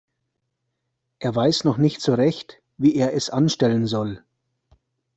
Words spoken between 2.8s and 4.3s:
er es anstellen soll.